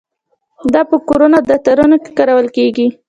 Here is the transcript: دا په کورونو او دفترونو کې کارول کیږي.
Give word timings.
دا 0.73 0.81
په 0.89 0.95
کورونو 1.09 1.35
او 1.39 1.47
دفترونو 1.51 1.95
کې 2.03 2.11
کارول 2.17 2.47
کیږي. 2.57 2.87